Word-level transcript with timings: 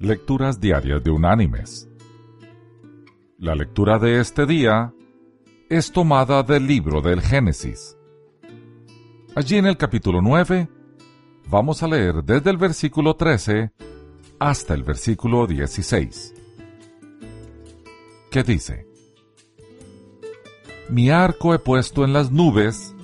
Lecturas 0.00 0.60
Diarias 0.60 1.02
de 1.02 1.10
Unánimes. 1.10 1.88
La 3.36 3.56
lectura 3.56 3.98
de 3.98 4.20
este 4.20 4.46
día 4.46 4.94
es 5.68 5.90
tomada 5.90 6.44
del 6.44 6.68
libro 6.68 7.00
del 7.00 7.20
Génesis. 7.20 7.96
Allí 9.34 9.56
en 9.56 9.66
el 9.66 9.76
capítulo 9.76 10.22
9 10.22 10.68
vamos 11.48 11.82
a 11.82 11.88
leer 11.88 12.22
desde 12.22 12.48
el 12.48 12.58
versículo 12.58 13.16
13 13.16 13.72
hasta 14.38 14.74
el 14.74 14.84
versículo 14.84 15.48
16. 15.48 16.32
¿Qué 18.30 18.44
dice? 18.44 18.86
Mi 20.90 21.10
arco 21.10 21.54
he 21.54 21.58
puesto 21.58 22.04
en 22.04 22.12
las 22.12 22.30
nubes, 22.30 22.94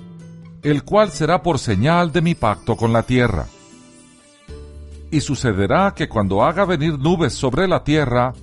el 0.63 0.85
cual 0.85 1.09
será 1.09 1.43
por 1.43 1.59
señal 1.59 2.13
de 2.13 2.21
mi 2.21 2.35
pacto 2.35 2.77
con 2.77 2.93
la 2.93 3.03
tierra 3.03 3.47
y 5.15 5.21
sucederá 5.21 5.93
que 5.95 6.09
cuando 6.09 6.43
haga 6.43 6.65
venir 6.65 6.99
nubes 6.99 7.31
sobre 7.31 7.69
la 7.69 7.85
tierra, 7.85 8.33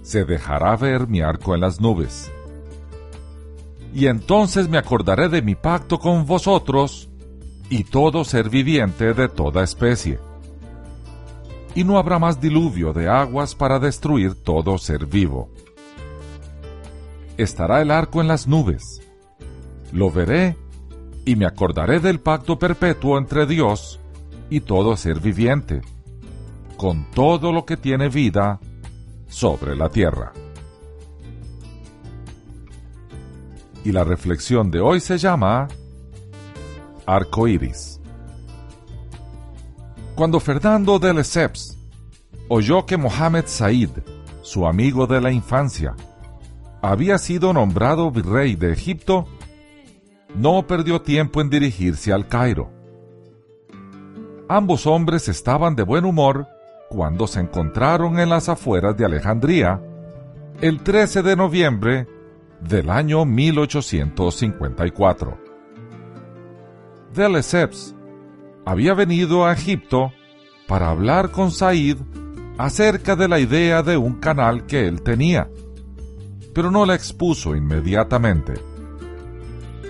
se 0.00 0.24
dejará 0.24 0.74
ver 0.74 1.06
mi 1.06 1.20
arco 1.20 1.54
en 1.54 1.60
las 1.60 1.82
nubes. 1.82 2.32
Y 3.92 4.06
entonces 4.06 4.70
me 4.70 4.78
acordaré 4.78 5.28
de 5.28 5.42
mi 5.42 5.54
pacto 5.54 5.98
con 5.98 6.24
vosotros 6.24 7.10
y 7.68 7.84
todo 7.84 8.24
ser 8.24 8.48
viviente 8.48 9.12
de 9.12 9.28
toda 9.28 9.62
especie. 9.62 10.18
Y 11.74 11.84
no 11.84 11.98
habrá 11.98 12.18
más 12.18 12.40
diluvio 12.40 12.94
de 12.94 13.06
aguas 13.10 13.54
para 13.54 13.78
destruir 13.78 14.34
todo 14.42 14.78
ser 14.78 15.04
vivo. 15.04 15.50
Estará 17.36 17.82
el 17.82 17.90
arco 17.90 18.22
en 18.22 18.28
las 18.28 18.48
nubes. 18.48 19.02
Lo 19.92 20.10
veré 20.10 20.56
y 21.26 21.36
me 21.36 21.44
acordaré 21.44 22.00
del 22.00 22.18
pacto 22.18 22.58
perpetuo 22.58 23.18
entre 23.18 23.44
Dios 23.44 24.00
y 24.48 24.60
todo 24.60 24.96
ser 24.96 25.20
viviente 25.20 25.82
con 26.78 27.10
todo 27.10 27.52
lo 27.52 27.66
que 27.66 27.76
tiene 27.76 28.08
vida 28.08 28.60
sobre 29.26 29.76
la 29.76 29.90
tierra. 29.90 30.32
Y 33.84 33.90
la 33.90 34.04
reflexión 34.04 34.70
de 34.70 34.80
hoy 34.80 35.00
se 35.00 35.18
llama 35.18 35.66
Arco 37.04 37.48
Iris. 37.48 38.00
Cuando 40.14 40.38
Fernando 40.38 41.00
de 41.00 41.14
Lesseps 41.14 41.76
oyó 42.48 42.86
que 42.86 42.96
Mohamed 42.96 43.44
Said, 43.46 43.90
su 44.42 44.64
amigo 44.64 45.08
de 45.08 45.20
la 45.20 45.32
infancia, 45.32 45.96
había 46.80 47.18
sido 47.18 47.52
nombrado 47.52 48.10
virrey 48.12 48.54
de 48.54 48.72
Egipto, 48.72 49.26
no 50.36 50.64
perdió 50.68 51.02
tiempo 51.02 51.40
en 51.40 51.50
dirigirse 51.50 52.12
al 52.12 52.28
Cairo. 52.28 52.70
Ambos 54.48 54.86
hombres 54.86 55.28
estaban 55.28 55.74
de 55.74 55.82
buen 55.82 56.04
humor 56.04 56.46
cuando 56.88 57.26
se 57.26 57.40
encontraron 57.40 58.18
en 58.18 58.30
las 58.30 58.48
afueras 58.48 58.96
de 58.96 59.04
Alejandría 59.04 59.82
el 60.60 60.82
13 60.82 61.22
de 61.22 61.36
noviembre 61.36 62.08
del 62.60 62.90
año 62.90 63.24
1854. 63.24 65.38
De 67.14 67.28
Lesseps 67.28 67.94
había 68.64 68.94
venido 68.94 69.46
a 69.46 69.52
Egipto 69.52 70.12
para 70.66 70.90
hablar 70.90 71.30
con 71.30 71.50
Said 71.50 71.98
acerca 72.58 73.16
de 73.16 73.28
la 73.28 73.38
idea 73.38 73.82
de 73.82 73.96
un 73.96 74.14
canal 74.14 74.66
que 74.66 74.88
él 74.88 75.02
tenía, 75.02 75.48
pero 76.54 76.70
no 76.70 76.84
la 76.84 76.94
expuso 76.94 77.54
inmediatamente. 77.54 78.54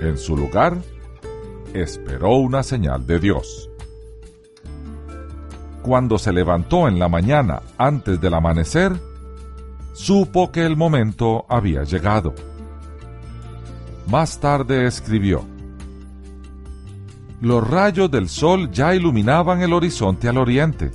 En 0.00 0.18
su 0.18 0.36
lugar, 0.36 0.76
esperó 1.74 2.36
una 2.36 2.62
señal 2.62 3.04
de 3.06 3.18
Dios 3.18 3.67
cuando 5.88 6.18
se 6.18 6.34
levantó 6.34 6.86
en 6.86 6.98
la 6.98 7.08
mañana 7.08 7.62
antes 7.78 8.20
del 8.20 8.34
amanecer, 8.34 9.00
supo 9.94 10.52
que 10.52 10.66
el 10.66 10.76
momento 10.76 11.46
había 11.48 11.82
llegado. 11.82 12.34
Más 14.06 14.38
tarde 14.38 14.86
escribió, 14.86 15.46
Los 17.40 17.66
rayos 17.66 18.10
del 18.10 18.28
sol 18.28 18.70
ya 18.70 18.94
iluminaban 18.94 19.62
el 19.62 19.72
horizonte 19.72 20.28
al 20.28 20.36
oriente. 20.36 20.90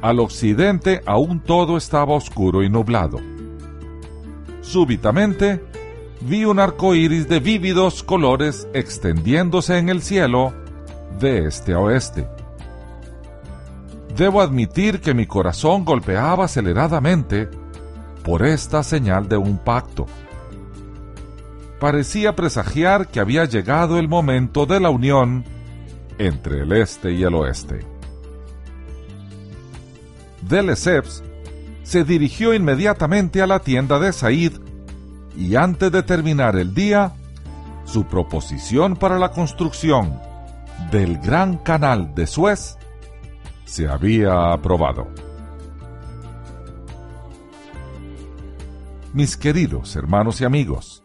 Al 0.00 0.20
occidente 0.20 1.00
aún 1.04 1.40
todo 1.40 1.76
estaba 1.76 2.14
oscuro 2.14 2.62
y 2.62 2.70
nublado. 2.70 3.18
Súbitamente, 4.60 5.60
vi 6.20 6.44
un 6.44 6.60
arco 6.60 6.94
iris 6.94 7.28
de 7.28 7.40
vívidos 7.40 8.04
colores 8.04 8.68
extendiéndose 8.74 9.78
en 9.78 9.88
el 9.88 10.02
cielo 10.02 10.52
de 11.18 11.48
este 11.48 11.72
a 11.72 11.80
oeste 11.80 12.41
debo 14.16 14.40
admitir 14.40 15.00
que 15.00 15.14
mi 15.14 15.26
corazón 15.26 15.84
golpeaba 15.84 16.44
aceleradamente 16.44 17.48
por 18.24 18.44
esta 18.44 18.82
señal 18.82 19.28
de 19.28 19.36
un 19.36 19.58
pacto. 19.58 20.06
Parecía 21.80 22.36
presagiar 22.36 23.08
que 23.08 23.20
había 23.20 23.44
llegado 23.44 23.98
el 23.98 24.08
momento 24.08 24.66
de 24.66 24.78
la 24.80 24.90
unión 24.90 25.44
entre 26.18 26.60
el 26.60 26.72
este 26.72 27.12
y 27.12 27.22
el 27.24 27.34
oeste. 27.34 27.80
De 30.42 30.62
Lesseps 30.62 31.24
se 31.82 32.04
dirigió 32.04 32.54
inmediatamente 32.54 33.42
a 33.42 33.46
la 33.46 33.58
tienda 33.58 33.98
de 33.98 34.12
Said 34.12 34.52
y 35.36 35.56
antes 35.56 35.90
de 35.90 36.02
terminar 36.02 36.56
el 36.56 36.74
día, 36.74 37.14
su 37.84 38.04
proposición 38.04 38.96
para 38.96 39.18
la 39.18 39.30
construcción 39.30 40.20
del 40.90 41.18
Gran 41.18 41.56
Canal 41.58 42.14
de 42.14 42.26
Suez 42.26 42.78
se 43.64 43.88
había 43.88 44.52
aprobado. 44.52 45.08
Mis 49.12 49.36
queridos 49.36 49.94
hermanos 49.96 50.40
y 50.40 50.44
amigos, 50.44 51.02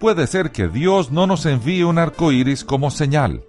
puede 0.00 0.26
ser 0.26 0.50
que 0.50 0.68
Dios 0.68 1.10
no 1.10 1.26
nos 1.26 1.46
envíe 1.46 1.84
un 1.84 1.98
arco 1.98 2.32
iris 2.32 2.64
como 2.64 2.90
señal, 2.90 3.44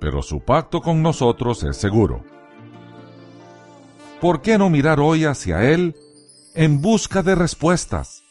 pero 0.00 0.22
su 0.22 0.40
pacto 0.40 0.80
con 0.80 1.02
nosotros 1.02 1.62
es 1.64 1.76
seguro. 1.76 2.24
¿Por 4.20 4.42
qué 4.42 4.58
no 4.58 4.70
mirar 4.70 5.00
hoy 5.00 5.24
hacia 5.24 5.64
Él 5.70 5.96
en 6.54 6.80
busca 6.80 7.22
de 7.22 7.34
respuestas? 7.34 8.22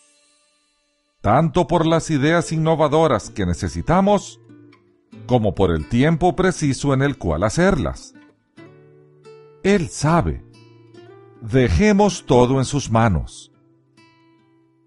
Tanto 1.21 1.67
por 1.67 1.85
las 1.85 2.09
ideas 2.11 2.51
innovadoras 2.51 3.29
que 3.29 3.45
necesitamos, 3.45 4.39
como 5.29 5.53
por 5.53 5.69
el 5.69 5.87
tiempo 5.87 6.35
preciso 6.35 6.91
en 6.91 7.03
el 7.03 7.19
cual 7.19 7.43
hacerlas. 7.43 8.15
Él 9.61 9.89
sabe. 9.89 10.43
Dejemos 11.39 12.25
todo 12.25 12.57
en 12.57 12.65
sus 12.65 12.89
manos. 12.89 13.51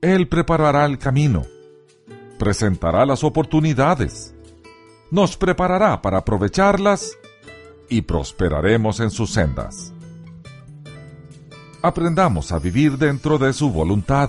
Él 0.01 0.27
preparará 0.27 0.85
el 0.85 0.99
camino, 0.99 1.45
presentará 2.41 3.07
las 3.07 3.23
oportunidades, 3.23 4.35
nos 5.13 5.37
preparará 5.37 6.03
para 6.03 6.19
aprovecharlas 6.19 7.17
y 7.89 8.03
prosperaremos 8.03 8.99
en 8.99 9.13
sus 9.13 9.33
sendas. 9.33 9.95
Aprendamos 11.83 12.51
a 12.51 12.59
vivir 12.59 12.99
dentro 12.99 13.39
de 13.39 13.53
su 13.53 13.71
voluntad. 13.71 14.29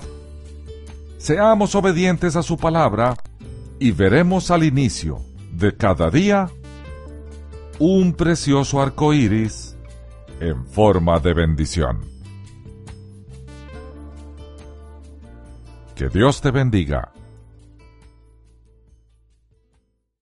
Seamos 1.18 1.74
obedientes 1.74 2.36
a 2.36 2.44
su 2.44 2.56
palabra 2.56 3.16
y 3.80 3.90
veremos 3.90 4.52
al 4.52 4.62
inicio 4.62 5.33
de 5.56 5.76
cada 5.76 6.10
día 6.10 6.48
un 7.78 8.12
precioso 8.14 8.80
arco 8.80 9.12
iris 9.12 9.76
en 10.40 10.66
forma 10.66 11.18
de 11.20 11.34
bendición. 11.34 12.00
Que 15.94 16.08
Dios 16.08 16.40
te 16.40 16.50
bendiga 16.50 17.12